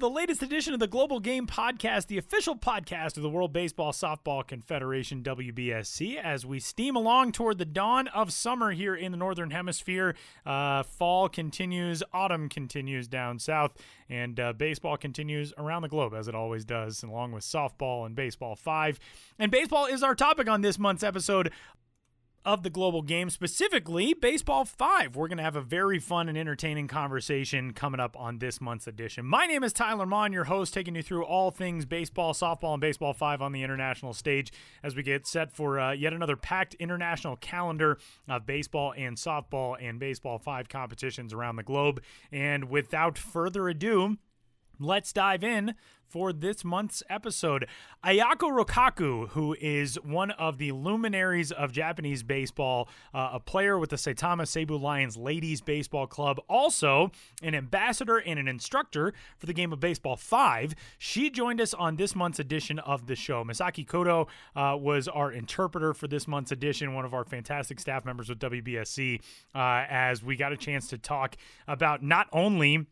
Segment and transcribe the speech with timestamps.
[0.00, 3.92] the latest edition of the Global Game Podcast, the official podcast of the World Baseball
[3.92, 9.18] Softball Confederation, WBSC, as we steam along toward the dawn of summer here in the
[9.18, 10.16] Northern Hemisphere.
[10.46, 13.76] Uh, fall continues, autumn continues down south,
[14.08, 18.16] and uh, baseball continues around the globe, as it always does, along with softball and
[18.16, 18.98] baseball five.
[19.38, 21.52] And baseball is our topic on this month's episode
[22.44, 25.14] of the global game, specifically Baseball 5.
[25.14, 28.86] We're going to have a very fun and entertaining conversation coming up on this month's
[28.86, 29.26] edition.
[29.26, 32.80] My name is Tyler Maun, your host, taking you through all things baseball, softball, and
[32.80, 36.74] Baseball 5 on the international stage as we get set for uh, yet another packed
[36.74, 37.98] international calendar
[38.28, 42.02] of baseball and softball and Baseball 5 competitions around the globe.
[42.32, 44.16] And without further ado,
[44.80, 45.74] let's dive in
[46.10, 47.66] for this month's episode.
[48.04, 53.90] Ayako Rokkaku, who is one of the luminaries of Japanese baseball, uh, a player with
[53.90, 57.12] the Saitama Seibu Lions Ladies Baseball Club, also
[57.42, 60.74] an ambassador and an instructor for the game of Baseball 5.
[60.98, 63.44] She joined us on this month's edition of the show.
[63.44, 68.04] Misaki Koto uh, was our interpreter for this month's edition, one of our fantastic staff
[68.04, 69.20] members with WBSC,
[69.54, 71.36] uh, as we got a chance to talk
[71.68, 72.86] about not only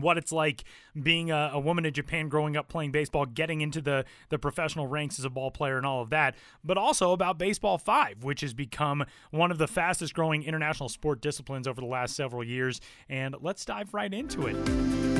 [0.00, 0.64] what it's like
[1.00, 4.86] being a, a, woman in Japan growing up playing baseball, getting into the, the professional
[4.86, 8.40] ranks as a ball player and all of that, but also about Baseball 5, which
[8.40, 12.80] has become one of the fastest growing international sport disciplines over the last several years.
[13.08, 15.11] And let's dive right into it.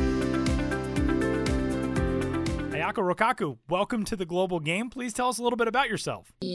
[2.82, 4.90] Ayako Rokkaku, welcome to the Global Game.
[4.90, 6.32] Please tell us a little bit about yourself.
[6.40, 6.48] My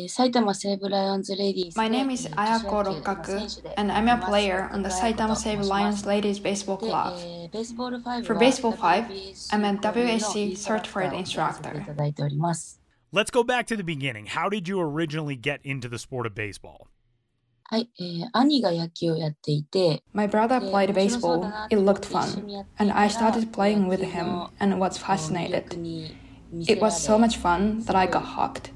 [1.87, 6.75] name is Ayako Rokkaku, and I'm a player on the Saitama Seibu Lions Ladies Baseball
[6.75, 7.17] Club.
[8.25, 9.05] For Baseball 5,
[9.53, 11.85] I'm a WSC certified instructor.
[13.13, 14.25] Let's go back to the beginning.
[14.25, 16.89] How did you originally get into the sport of baseball?
[17.66, 21.50] はい、えー、兄が野球をやっていて、My brother played baseball.
[21.70, 25.64] It looked fun, and I started playing with him and was fascinated.
[26.68, 28.72] It was so much fun that I got hooked,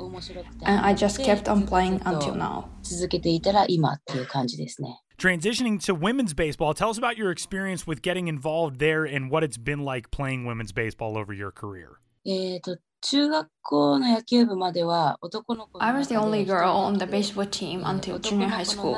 [0.65, 2.69] and I just kept on playing until now.
[2.83, 5.03] 続けていたら今っていう感じですね。
[5.19, 9.59] Transitioning to women's baseball, tell us about your experience with getting involved there and what it's
[9.59, 11.99] been like playing women's baseball over your career.
[12.25, 18.95] えっと、 中学校の野球部までは男の子 I was the only girl on the baseball team until junior high school.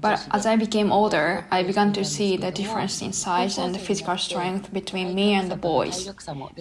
[0.00, 4.16] But as I became older, I began to see the difference in size and physical
[4.16, 6.06] strength between me and the boys.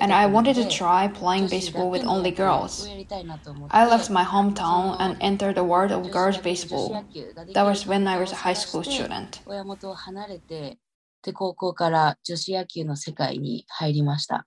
[0.02, 2.88] And I wanted to try playing baseball with only girls.
[3.70, 7.06] I left my hometown and entered the world of girls baseball.
[7.54, 9.42] That was when I was a high school student.
[11.24, 14.46] で高校から女子野球の世界に入りました。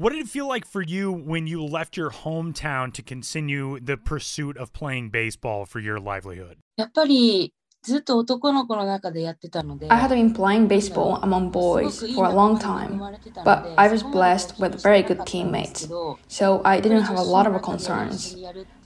[0.00, 3.96] what did it feel like for you when you left your hometown to continue the
[3.96, 6.58] pursuit of playing baseball for your livelihood?
[6.76, 13.00] やっぱりずっと男の子の中でやってたので I had been playing baseball among boys for a long time,
[13.44, 15.88] but I was blessed with very good teammates,
[16.28, 18.36] so I didn't have a lot of concerns.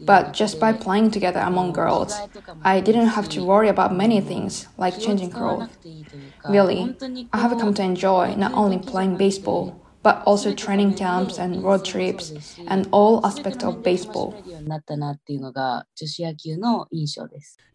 [0.05, 2.15] But just by playing together among girls,
[2.63, 5.71] I didn't have to worry about many things like changing clothes.
[6.49, 6.95] Really,
[7.33, 11.84] I have come to enjoy not only playing baseball, but also training camps and road
[11.84, 14.36] trips and all aspects of baseball.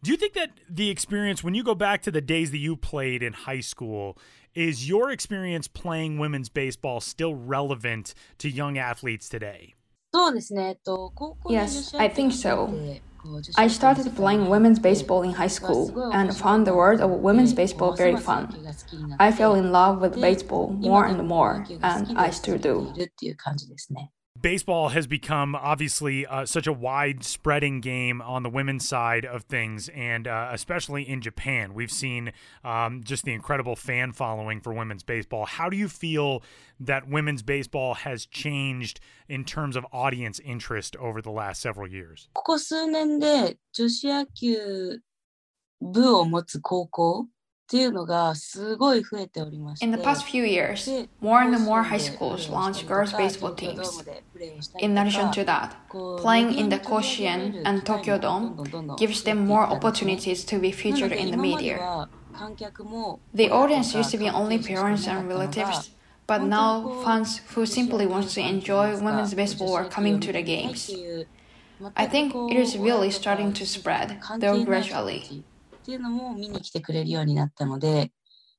[0.04, 2.76] Do you think that the experience, when you go back to the days that you
[2.76, 4.16] played in high school,
[4.54, 9.74] is your experience playing women's baseball still relevant to young athletes today?
[11.48, 13.00] Yes, I think so.
[13.56, 17.92] I started playing women's baseball in high school and found the world of women's baseball
[17.94, 18.54] very fun.
[19.18, 22.94] I fell in love with baseball more and more, and I still do
[24.39, 29.43] baseball has become obviously uh, such a wide spreading game on the women's side of
[29.43, 31.73] things, and uh, especially in Japan.
[31.73, 32.31] We've seen
[32.63, 35.45] um, just the incredible fan following for women's baseball.
[35.45, 36.43] How do you feel
[36.79, 42.29] that women's baseball has changed in terms of audience interest over the last several years?
[42.33, 45.01] ここ数年で女子野球
[45.81, 47.27] 部を持つ高校
[49.80, 50.88] in the past few years,
[51.20, 54.02] more and more high schools launched girls baseball teams.
[54.78, 55.76] In addition to that,
[56.16, 61.30] playing in the Koshien and Tokyo Dome gives them more opportunities to be featured in
[61.30, 62.08] the media.
[63.34, 65.90] The audience used to be only parents and relatives,
[66.26, 70.90] but now fans who simply want to enjoy women's baseball are coming to the games.
[71.96, 75.44] I think it is really starting to spread, though gradually.
[75.80, 78.12] っていうのも見に来てくれるようになったので、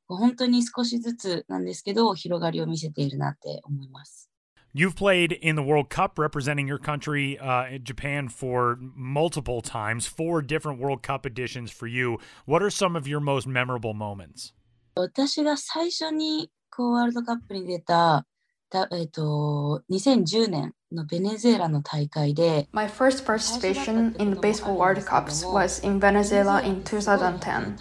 [0.07, 4.29] 本当に少しずつなんですけど、広がりを見せているなって思います。
[4.73, 10.79] You've played in the World Cup representing your country, uh, Japan, for multiple times, four different
[10.79, 12.17] World Cup editions for you.
[12.45, 14.53] What are some of your most memorable moments?
[14.95, 18.25] 私が最初にこうワールドカップに出た
[18.70, 27.76] たえっ、と、2010年のベネズエラの大会で、 My first participation in the Baseball World Cups was in Venezuela in 2010,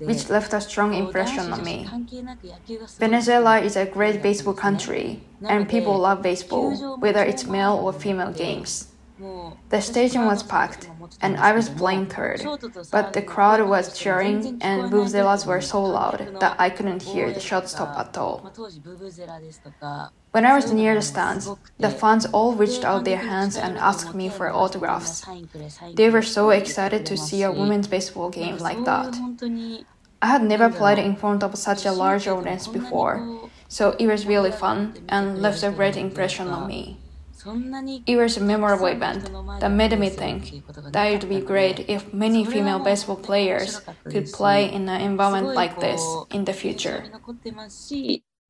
[0.00, 1.86] which left a strong impression on me.
[2.98, 8.32] Venezuela is a great baseball country, and people love baseball, whether it's male or female
[8.32, 8.88] games.
[9.69, 10.89] The station was packed,
[11.21, 12.41] and I was playing third,
[12.91, 17.39] but the crowd was cheering and vuvuzelas were so loud that I couldn't hear the
[17.39, 18.51] shortstop at all.
[20.31, 24.15] When I was near the stands, the fans all reached out their hands and asked
[24.15, 25.23] me for autographs.
[25.93, 29.15] They were so excited to see a women's baseball game like that.
[30.23, 34.25] I had never played in front of such a large audience before, so it was
[34.25, 36.97] really fun and left a great impression on me.
[38.05, 39.29] It was a memorable event
[39.59, 44.31] that made me think that it would be great if many female baseball players could
[44.31, 46.01] play in an environment like this
[46.31, 47.03] in the future.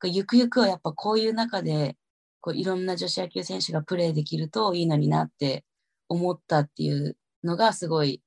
[0.06, 1.96] ゆくゆくはやっぱこういう中で
[2.42, 5.64] こういろんな女子野球選手がプレーできるといいのになって
[6.10, 8.22] 思ったっていうのがすごい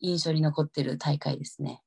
[0.00, 1.82] 印象に残ってる大会ですね。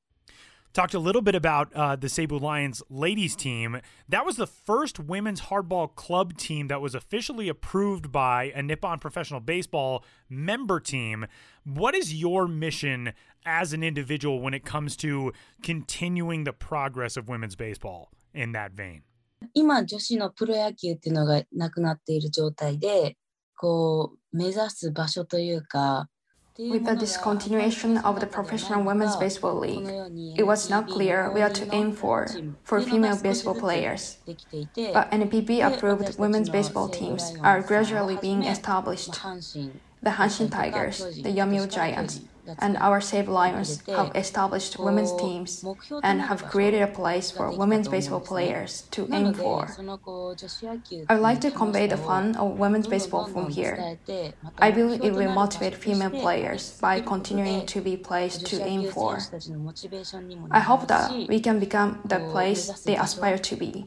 [0.72, 3.80] talked a little bit about uh, the Seibu Lions ladies team.
[4.08, 8.98] That was the first women's hardball club team that was officially approved by a Nippon
[8.98, 11.26] Professional Baseball member team.
[11.64, 13.12] What is your mission
[13.44, 15.32] as an individual when it comes to
[15.62, 19.02] continuing the progress of women's baseball in that vein?
[26.58, 29.88] With the discontinuation of the professional women's baseball league,
[30.36, 32.28] it was not clear where to aim for
[32.62, 34.18] for female baseball players.
[34.26, 39.14] But NPB approved women's baseball teams are gradually being established.
[40.02, 42.20] The Hanshin Tigers, the Yomiuri Giants,
[42.58, 45.64] and our Seibu Lions have established women's teams
[46.02, 49.68] and have created a place for women's baseball players to aim for.
[51.08, 53.98] I would like to convey the fun of women's baseball from here.
[54.58, 59.18] I believe it will motivate female players by continuing to be placed to aim for.
[60.50, 63.84] I hope that we can become the place they aspire to be.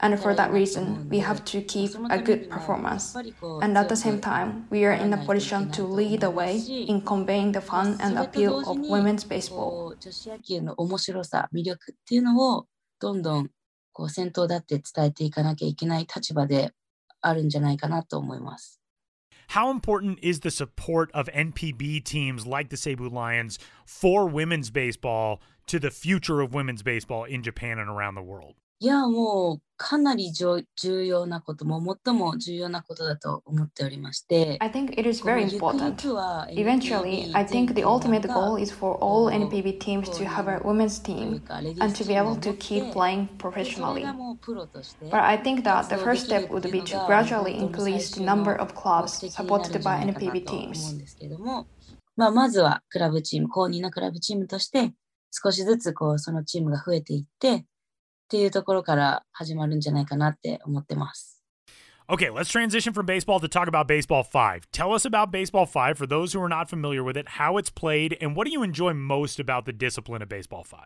[0.00, 3.14] And for that reason, we have to keep a good performance.
[3.62, 7.02] And at the same time, we are in a position to lead the way in
[7.02, 9.94] conveying the fun fun and appeal of women's baseball.
[10.00, 12.66] 女子野球の面白さ、魅力っていうのを
[13.00, 13.50] どんどん
[13.92, 16.72] こう先頭だって伝えていかなきゃいけない立場で
[17.20, 18.80] あるんじゃないかなと思います。
[19.48, 25.80] How important is the support of NPB teams like the Seibu Lions for women's baseball to
[25.80, 28.54] the future of women's baseball in Japan and around the world?
[28.82, 35.96] いや、もうかなり重重要なことも最も重要なことだと思っておりまして、I think it is very important.
[36.48, 40.98] Eventually, I think the ultimate goal is for all NPB teams to have a women's
[40.98, 41.42] team
[41.78, 44.02] and to be able to keep playing professionally.
[45.10, 48.74] But I think that the first step would be to gradually increase the number of
[48.74, 50.96] clubs supported by NPB teams.
[52.16, 54.94] まあ、まずはクラブチーム、公認のクラブチームとして、
[55.30, 57.66] 少しずつこうそのチームが増えていって、
[58.30, 61.42] っていうところから始まるんじゃないかなって思ってます。
[62.08, 64.70] Okay, let's transition from baseball to talk about Baseball 5.
[64.70, 67.70] Tell us about Baseball 5 for those who are not familiar with it, how it's
[67.70, 70.78] played, and what do you enjoy most about the discipline of Baseball 5?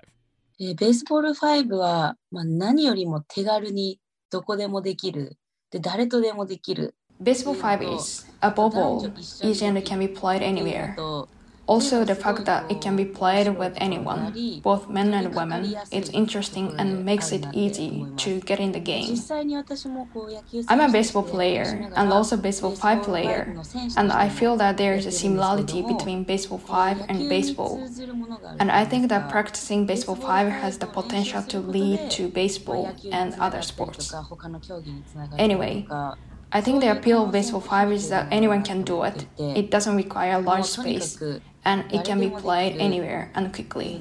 [0.61, 5.37] えーベースボール5は、まあ、何よりも手軽にどこでもできる。
[5.71, 6.95] で、誰とでもできる。
[7.23, 9.07] Baseball 5 is above all
[9.43, 10.95] easy and can be played anywhere.
[11.67, 16.11] Also, the fact that it can be played with anyone, both men and women, it's
[16.11, 19.17] interesting and makes it easy to get in the game.
[20.69, 23.57] I'm a baseball player and also baseball 5 player,
[23.97, 27.81] and I feel that there is a similarity between baseball 5 and baseball.
[28.61, 33.35] And I think that practicing baseball 5 has the potential to lead to baseball and
[33.41, 34.15] other sports.
[35.39, 35.87] Anyway,
[36.53, 39.27] I think the appeal of Baseball 5 is that anyone can do it.
[39.39, 41.19] It doesn't require a large space,
[41.65, 44.01] and it can be played anywhere and quickly.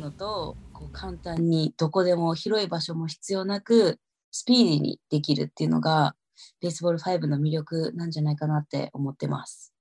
[0.92, 4.00] 簡単にどこでも広い場所も必要なく
[4.32, 6.16] スピーディーにできるっていうのが
[6.62, 9.74] ベースボール5の魅力なんじゃないかなって思ってます。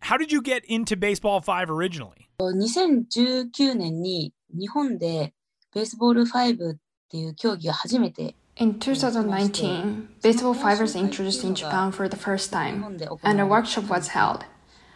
[0.00, 2.26] How did you get into Baseball 5 originally?
[2.40, 5.32] 2019年に日本で
[5.74, 6.76] ベースボール5っ
[7.08, 12.84] ていう競技が初めて In 2019, baseball 5 was introduced in Japan for the first time,
[13.22, 14.44] and a workshop was held.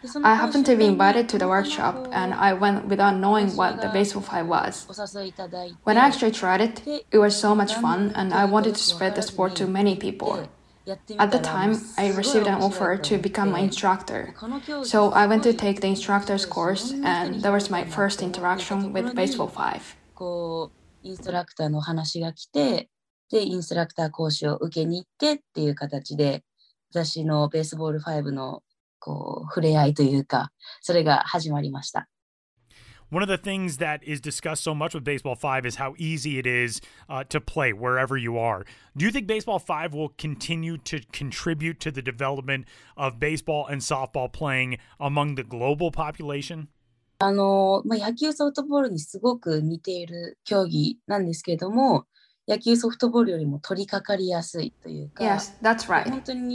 [0.02, 3.54] でその I happened to be 講習 invited to the workshop, and I went without knowing
[3.56, 4.86] what the baseball 5 was.
[4.90, 8.74] お誘いいただいて When I actually tried it, it was so much fun, and I wanted to
[8.76, 10.48] spread the sport to many people.
[10.84, 13.30] やってみた At the ら time, すご I い received an 面白 offer いと to 思って
[13.30, 14.34] become an instructor.
[14.34, 18.92] この競技 So I went to take the instructor's course, and that was my first interaction
[18.92, 19.80] with baseball 5.
[20.14, 20.70] こ
[21.04, 22.88] うインストラクターの話が来て
[23.30, 26.42] でインストラクター講師を受けに行ってっていう形で
[26.90, 28.62] 私のベースボール5の
[28.99, 30.51] こう触れ合いというか、
[30.81, 32.07] それが始まりました。
[33.09, 36.45] One of the things that is discussed so much with Baseball 5 is how easy it
[36.45, 38.65] is uh, to play wherever you are.
[38.97, 42.65] Do you think Baseball 5 will continue to contribute to the development
[42.97, 46.67] of baseball and softball playing among the global population?
[47.19, 52.05] あの、まあ、野球ソフトボールにすごく似ている競技なんですけれども、
[52.48, 55.24] 野球ソフトボールよりも取り掛かりやすいというか。
[55.24, 56.04] Yes, that's right.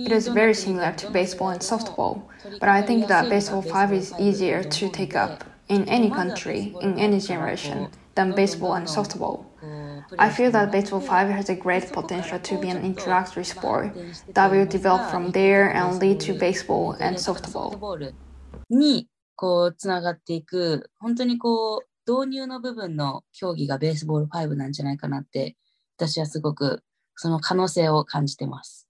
[0.05, 2.23] It is very similar to baseball and softball,
[2.59, 6.97] but I think that baseball 5 is easier to take up in any country, in
[6.99, 9.45] any generation, than baseball and softball.
[10.17, 13.93] I feel that baseball 5 has a great potential to be an introductory sport
[14.33, 18.13] that will develop from there and lead to baseball and softball.
[18.69, 25.55] にこうつながっていく本当にこう導入の部分の競技がベースボール5なんじゃないかなって
[26.08, 26.82] 私はすごく
[27.14, 28.88] その可能性を感じてます。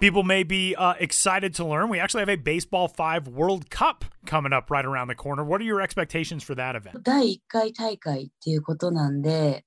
[0.00, 1.88] People may be uh, excited to learn.
[1.88, 5.42] We actually have a Baseball 5 World Cup coming up right around the corner.
[5.42, 7.02] What are your expectations for that event?
[7.02, 9.64] 第1回大会っていうことなんで、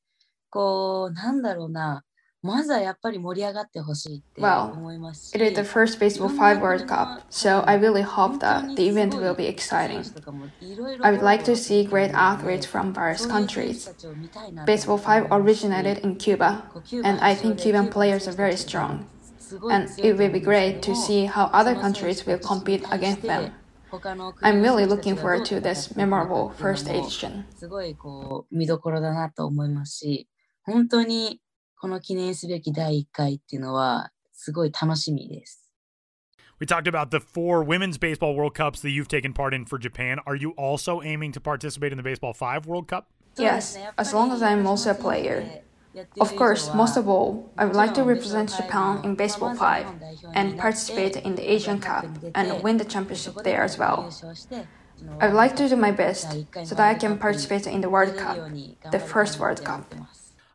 [0.51, 2.03] こう、なんだろうな、
[2.44, 5.32] まずはやっぱり盛り上がってほしいって思いますし。
[5.34, 9.14] Well, it is the first Baseball 5 World Cup, so I really hope that the event
[9.16, 10.02] will be exciting.
[11.02, 13.88] I would like to see great athletes from various countries.
[14.66, 16.64] Baseball 5 originated in Cuba,
[17.02, 19.06] and I think Cuban players are very strong.
[19.70, 23.52] And it will be great to see how other countries will compete against them.
[24.42, 27.46] I'm really looking forward to this memorable first edition.
[27.56, 30.28] すごいこう見どころだなと思いますし、
[30.64, 31.40] 本当に
[31.78, 35.70] この記念すべき第1回っていうのはすごい楽しみです。
[36.60, 40.18] We talked about the four women's baseball World Cups that you've taken part in for Japan.
[40.24, 43.08] Are you also aiming to participate in the Baseball 5 World Cup?
[43.36, 45.62] Yes, as long as I'm also a player.
[46.20, 49.86] Of course, most of all, I would like to represent Japan in Baseball 5
[50.34, 54.10] and participate in the Asian Cup and win the championship there as well.
[55.20, 56.32] I would like to do my best
[56.64, 58.38] so that I can participate in the World Cup,
[58.90, 59.94] the first World Cup.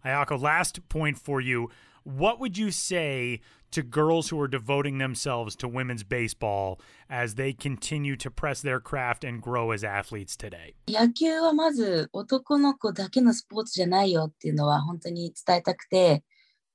[0.05, 1.69] Ayako, last point for you.
[2.03, 3.41] What would you say
[3.71, 6.79] to girls who are devoting themselves to women's baseball
[7.09, 10.73] as they continue to press their craft and grow as athletes today?
[10.87, 16.23] 野球はまず男の子だけのスポーツじゃないよっていうのは本当に伝えたくて、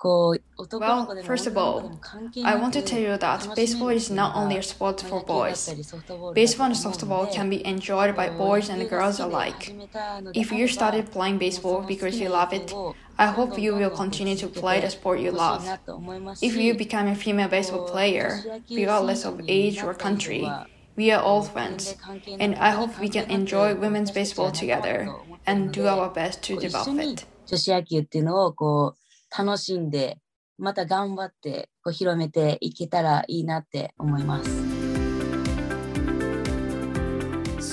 [0.01, 0.38] Well,
[1.24, 2.00] first of all,
[2.46, 5.68] I want to tell you that baseball is not only a sport for boys.
[6.34, 9.75] Baseball and softball can be enjoyed by boys and girls alike.
[10.34, 12.74] If you started playing baseball because you love it,
[13.18, 15.68] I hope you will continue to play the sport you love.
[16.41, 20.50] If you become a female baseball player, regardless of age or country,
[20.96, 21.96] we are all friends,
[22.39, 25.13] and I hope we can enjoy women's baseball together
[25.46, 27.25] and do our best to develop it.
[29.38, 30.17] 楽しんで
[30.57, 34.79] また頑張ってこう広めていけたらいいなって思います。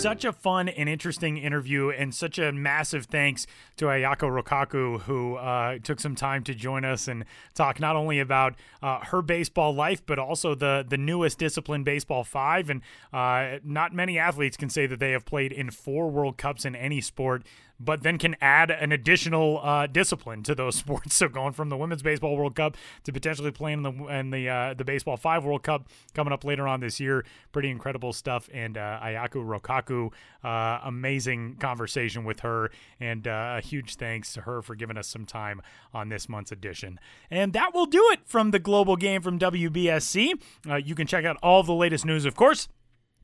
[0.06, 3.46] such a fun and interesting interview, and such a massive thanks
[3.76, 8.20] to Ayako Rokkaku, who uh, took some time to join us and talk not only
[8.20, 12.70] about uh, her baseball life, but also the, the newest discipline, Baseball 5.
[12.70, 12.82] And
[13.12, 16.76] uh, not many athletes can say that they have played in four World Cups in
[16.76, 17.44] any sport
[17.78, 21.14] but then can add an additional uh, discipline to those sports.
[21.16, 24.49] So going from the Women's Baseball World Cup to potentially playing in the in the
[24.49, 28.49] uh, the Baseball Five World Cup coming up later on this year, pretty incredible stuff.
[28.52, 30.12] And uh, Ayako Rokkaku,
[30.45, 35.09] uh, amazing conversation with her, and uh, a huge thanks to her for giving us
[35.09, 36.99] some time on this month's edition.
[37.30, 40.40] And that will do it from the Global Game from WBSC.
[40.68, 42.68] Uh, you can check out all the latest news, of course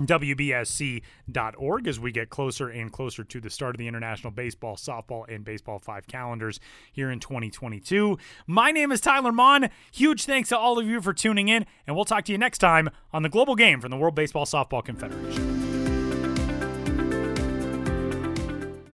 [0.00, 5.24] WBSC.org as we get closer and closer to the start of the International Baseball, Softball,
[5.32, 8.18] and Baseball 5 calendars here in 2022.
[8.46, 9.68] My name is Tyler Maun.
[9.92, 12.58] Huge thanks to all of you for tuning in, and we'll talk to you next
[12.58, 15.71] time on the Global Game from the World Baseball Softball Confederation.